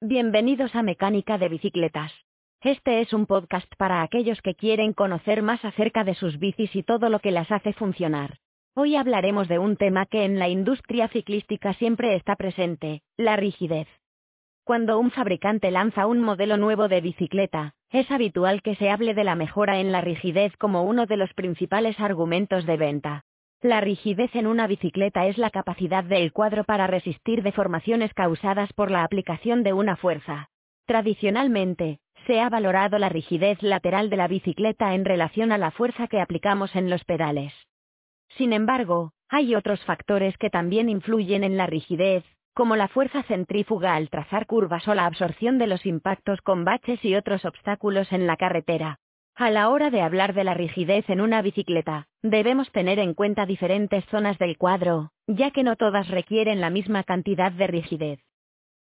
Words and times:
Bienvenidos 0.00 0.76
a 0.76 0.84
Mecánica 0.84 1.38
de 1.38 1.48
Bicicletas. 1.48 2.12
Este 2.60 3.00
es 3.00 3.12
un 3.12 3.26
podcast 3.26 3.66
para 3.78 4.02
aquellos 4.02 4.40
que 4.42 4.54
quieren 4.54 4.92
conocer 4.92 5.42
más 5.42 5.64
acerca 5.64 6.04
de 6.04 6.14
sus 6.14 6.38
bicis 6.38 6.76
y 6.76 6.84
todo 6.84 7.08
lo 7.08 7.18
que 7.18 7.32
las 7.32 7.50
hace 7.50 7.72
funcionar. 7.72 8.38
Hoy 8.76 8.94
hablaremos 8.94 9.48
de 9.48 9.58
un 9.58 9.76
tema 9.76 10.06
que 10.06 10.24
en 10.24 10.38
la 10.38 10.48
industria 10.48 11.08
ciclística 11.08 11.74
siempre 11.74 12.14
está 12.14 12.36
presente, 12.36 13.02
la 13.16 13.34
rigidez. 13.34 13.88
Cuando 14.62 15.00
un 15.00 15.10
fabricante 15.10 15.72
lanza 15.72 16.06
un 16.06 16.20
modelo 16.20 16.58
nuevo 16.58 16.86
de 16.86 17.00
bicicleta, 17.00 17.74
es 17.90 18.08
habitual 18.12 18.62
que 18.62 18.76
se 18.76 18.90
hable 18.90 19.14
de 19.14 19.24
la 19.24 19.34
mejora 19.34 19.80
en 19.80 19.90
la 19.90 20.00
rigidez 20.00 20.56
como 20.58 20.84
uno 20.84 21.06
de 21.06 21.16
los 21.16 21.34
principales 21.34 21.98
argumentos 21.98 22.66
de 22.66 22.76
venta. 22.76 23.24
La 23.60 23.80
rigidez 23.80 24.36
en 24.36 24.46
una 24.46 24.68
bicicleta 24.68 25.26
es 25.26 25.36
la 25.36 25.50
capacidad 25.50 26.04
del 26.04 26.32
cuadro 26.32 26.62
para 26.62 26.86
resistir 26.86 27.42
deformaciones 27.42 28.14
causadas 28.14 28.72
por 28.72 28.88
la 28.92 29.02
aplicación 29.02 29.64
de 29.64 29.72
una 29.72 29.96
fuerza. 29.96 30.48
Tradicionalmente, 30.86 31.98
se 32.28 32.40
ha 32.40 32.48
valorado 32.50 32.98
la 32.98 33.08
rigidez 33.08 33.60
lateral 33.60 34.10
de 34.10 34.16
la 34.16 34.28
bicicleta 34.28 34.94
en 34.94 35.04
relación 35.04 35.50
a 35.50 35.58
la 35.58 35.72
fuerza 35.72 36.06
que 36.06 36.20
aplicamos 36.20 36.76
en 36.76 36.88
los 36.88 37.02
pedales. 37.02 37.52
Sin 38.36 38.52
embargo, 38.52 39.10
hay 39.28 39.56
otros 39.56 39.84
factores 39.84 40.38
que 40.38 40.50
también 40.50 40.88
influyen 40.88 41.42
en 41.42 41.56
la 41.56 41.66
rigidez, 41.66 42.24
como 42.54 42.76
la 42.76 42.86
fuerza 42.86 43.24
centrífuga 43.24 43.96
al 43.96 44.08
trazar 44.08 44.46
curvas 44.46 44.86
o 44.86 44.94
la 44.94 45.04
absorción 45.04 45.58
de 45.58 45.66
los 45.66 45.84
impactos 45.84 46.40
con 46.42 46.64
baches 46.64 47.04
y 47.04 47.16
otros 47.16 47.44
obstáculos 47.44 48.12
en 48.12 48.28
la 48.28 48.36
carretera. 48.36 49.00
A 49.40 49.50
la 49.50 49.68
hora 49.68 49.90
de 49.90 50.00
hablar 50.00 50.34
de 50.34 50.42
la 50.42 50.52
rigidez 50.52 51.08
en 51.08 51.20
una 51.20 51.42
bicicleta, 51.42 52.08
debemos 52.22 52.72
tener 52.72 52.98
en 52.98 53.14
cuenta 53.14 53.46
diferentes 53.46 54.04
zonas 54.06 54.36
del 54.38 54.58
cuadro, 54.58 55.12
ya 55.28 55.52
que 55.52 55.62
no 55.62 55.76
todas 55.76 56.08
requieren 56.08 56.60
la 56.60 56.70
misma 56.70 57.04
cantidad 57.04 57.52
de 57.52 57.68
rigidez. 57.68 58.18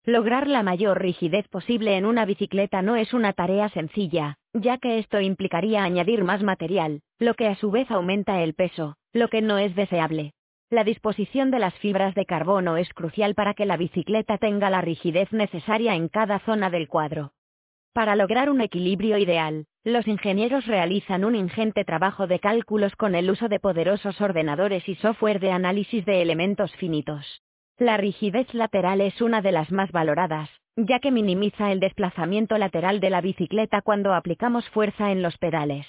Lograr 0.06 0.46
la 0.46 0.62
mayor 0.62 1.02
rigidez 1.02 1.46
posible 1.48 1.98
en 1.98 2.06
una 2.06 2.24
bicicleta 2.24 2.80
no 2.80 2.96
es 2.96 3.12
una 3.12 3.34
tarea 3.34 3.68
sencilla, 3.68 4.38
ya 4.54 4.78
que 4.78 4.98
esto 4.98 5.20
implicaría 5.20 5.84
añadir 5.84 6.24
más 6.24 6.42
material, 6.42 7.02
lo 7.18 7.34
que 7.34 7.46
a 7.46 7.54
su 7.56 7.70
vez 7.70 7.90
aumenta 7.90 8.42
el 8.42 8.54
peso, 8.54 8.96
lo 9.12 9.28
que 9.28 9.42
no 9.42 9.58
es 9.58 9.76
deseable. 9.76 10.32
La 10.70 10.82
disposición 10.82 11.50
de 11.50 11.58
las 11.58 11.74
fibras 11.74 12.14
de 12.14 12.24
carbono 12.24 12.78
es 12.78 12.88
crucial 12.94 13.34
para 13.34 13.52
que 13.52 13.66
la 13.66 13.76
bicicleta 13.76 14.38
tenga 14.38 14.70
la 14.70 14.80
rigidez 14.80 15.30
necesaria 15.30 15.94
en 15.94 16.08
cada 16.08 16.38
zona 16.38 16.70
del 16.70 16.88
cuadro. 16.88 17.32
Para 17.92 18.16
lograr 18.16 18.48
un 18.48 18.60
equilibrio 18.60 19.18
ideal, 19.18 19.66
los 19.84 20.06
ingenieros 20.06 20.66
realizan 20.66 21.24
un 21.24 21.34
ingente 21.34 21.84
trabajo 21.84 22.26
de 22.26 22.40
cálculos 22.40 22.94
con 22.96 23.14
el 23.14 23.30
uso 23.30 23.48
de 23.48 23.60
poderosos 23.60 24.20
ordenadores 24.20 24.88
y 24.88 24.96
software 24.96 25.40
de 25.40 25.52
análisis 25.52 26.04
de 26.04 26.20
elementos 26.22 26.74
finitos. 26.76 27.42
La 27.78 27.96
rigidez 27.96 28.52
lateral 28.54 29.00
es 29.00 29.20
una 29.20 29.40
de 29.40 29.52
las 29.52 29.70
más 29.70 29.92
valoradas, 29.92 30.50
ya 30.76 30.98
que 30.98 31.12
minimiza 31.12 31.70
el 31.72 31.80
desplazamiento 31.80 32.58
lateral 32.58 33.00
de 33.00 33.10
la 33.10 33.20
bicicleta 33.20 33.82
cuando 33.82 34.14
aplicamos 34.14 34.68
fuerza 34.70 35.12
en 35.12 35.22
los 35.22 35.38
pedales. 35.38 35.86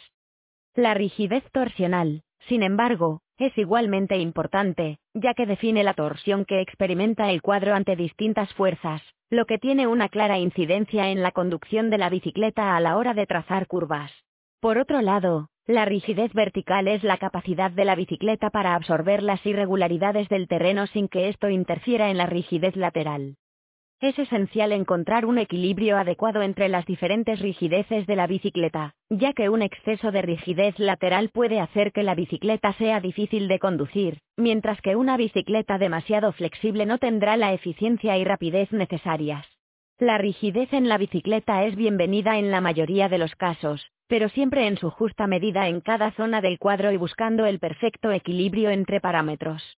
La 0.76 0.94
rigidez 0.94 1.44
torsional, 1.52 2.22
sin 2.48 2.64
embargo, 2.64 3.22
es 3.38 3.58
igualmente 3.58 4.18
importante, 4.18 5.00
ya 5.14 5.34
que 5.34 5.46
define 5.46 5.84
la 5.84 5.94
torsión 5.94 6.46
que 6.46 6.62
experimenta 6.62 7.32
el 7.32 7.42
cuadro 7.42 7.74
ante 7.74 7.96
distintas 7.96 8.54
fuerzas, 8.54 9.02
lo 9.30 9.46
que 9.46 9.60
tiene 9.60 9.86
una 9.86 10.10
clara 10.10 10.40
incidencia 10.40 11.10
en 11.10 11.22
la 11.22 11.32
conducción 11.32 11.92
de 11.92 12.00
la 12.00 12.10
bicicleta 12.10 12.76
a 12.76 12.80
la 12.80 12.98
hora 12.98 13.14
de 13.14 13.28
trazar 13.28 13.68
curvas. 13.68 14.12
Por 14.60 14.80
otro 14.80 15.02
lado, 15.02 15.50
la 15.68 15.86
rigidez 15.86 16.34
vertical 16.34 16.88
es 16.88 17.04
la 17.04 17.18
capacidad 17.18 17.70
de 17.70 17.86
la 17.86 17.94
bicicleta 17.94 18.50
para 18.50 18.74
absorber 18.74 19.22
las 19.22 19.46
irregularidades 19.46 20.30
del 20.30 20.48
terreno 20.48 20.88
sin 20.88 21.08
que 21.08 21.30
esto 21.30 21.50
interfiera 21.50 22.10
en 22.10 22.18
la 22.18 22.26
rigidez 22.26 22.76
lateral. 22.76 23.36
Es 24.02 24.18
esencial 24.18 24.72
encontrar 24.72 25.26
un 25.26 25.38
equilibrio 25.40 25.98
adecuado 25.98 26.42
entre 26.42 26.70
las 26.70 26.86
diferentes 26.86 27.42
rigideces 27.42 28.08
de 28.08 28.16
la 28.16 28.28
bicicleta, 28.28 28.94
ya 29.10 29.34
que 29.34 29.50
un 29.50 29.62
exceso 29.62 30.12
de 30.12 30.22
rigidez 30.22 30.80
lateral 30.80 31.32
puede 31.34 31.60
hacer 31.60 31.92
que 31.92 32.04
la 32.04 32.16
bicicleta 32.16 32.72
sea 32.74 33.02
difícil 33.02 33.50
de 33.50 33.60
conducir, 33.60 34.20
mientras 34.38 34.80
que 34.82 34.96
una 34.96 35.18
bicicleta 35.18 35.78
demasiado 35.78 36.32
flexible 36.32 36.86
no 36.86 36.98
tendrá 36.98 37.36
la 37.36 37.52
eficiencia 37.52 38.18
y 38.18 38.24
rapidez 38.24 38.72
necesarias. 38.72 39.46
La 39.98 40.18
rigidez 40.18 40.72
en 40.72 40.88
la 40.88 40.98
bicicleta 40.98 41.66
es 41.66 41.76
bienvenida 41.76 42.38
en 42.38 42.52
la 42.52 42.62
mayoría 42.62 43.10
de 43.10 43.18
los 43.18 43.36
casos, 43.36 43.92
pero 44.08 44.30
siempre 44.30 44.68
en 44.68 44.78
su 44.78 44.92
justa 44.92 45.28
medida 45.28 45.68
en 45.68 45.82
cada 45.82 46.12
zona 46.12 46.40
del 46.40 46.58
cuadro 46.58 46.94
y 46.94 46.98
buscando 46.98 47.46
el 47.46 47.60
perfecto 47.60 48.14
equilibrio 48.14 48.70
entre 48.70 49.02
parámetros. 49.02 49.79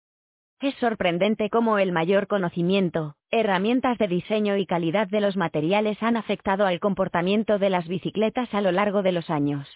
Es 0.60 0.74
sorprendente 0.74 1.48
cómo 1.48 1.78
el 1.78 1.90
mayor 1.90 2.26
conocimiento, 2.26 3.14
herramientas 3.30 3.96
de 3.96 4.08
diseño 4.08 4.58
y 4.58 4.66
calidad 4.66 5.08
de 5.08 5.22
los 5.22 5.34
materiales 5.34 6.02
han 6.02 6.18
afectado 6.18 6.66
al 6.66 6.80
comportamiento 6.80 7.58
de 7.58 7.70
las 7.70 7.88
bicicletas 7.88 8.52
a 8.52 8.60
lo 8.60 8.70
largo 8.70 9.02
de 9.02 9.12
los 9.12 9.30
años. 9.30 9.66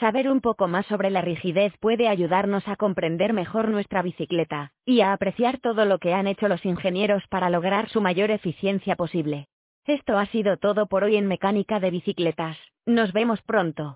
Saber 0.00 0.30
un 0.30 0.40
poco 0.40 0.68
más 0.68 0.86
sobre 0.86 1.10
la 1.10 1.20
rigidez 1.20 1.74
puede 1.80 2.08
ayudarnos 2.08 2.66
a 2.66 2.76
comprender 2.76 3.34
mejor 3.34 3.68
nuestra 3.68 4.00
bicicleta, 4.00 4.72
y 4.86 5.02
a 5.02 5.12
apreciar 5.12 5.58
todo 5.58 5.84
lo 5.84 5.98
que 5.98 6.14
han 6.14 6.26
hecho 6.26 6.48
los 6.48 6.64
ingenieros 6.64 7.22
para 7.28 7.50
lograr 7.50 7.90
su 7.90 8.00
mayor 8.00 8.30
eficiencia 8.30 8.96
posible. 8.96 9.48
Esto 9.84 10.16
ha 10.16 10.24
sido 10.26 10.56
todo 10.56 10.86
por 10.86 11.04
hoy 11.04 11.16
en 11.16 11.26
Mecánica 11.26 11.78
de 11.78 11.90
Bicicletas. 11.90 12.56
Nos 12.86 13.12
vemos 13.12 13.42
pronto. 13.42 13.90